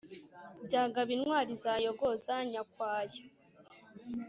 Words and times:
byagaba 0.65 1.09
intwari 1.17 1.51
zayogoza 1.63 2.33
nyakwaya. 2.51 3.21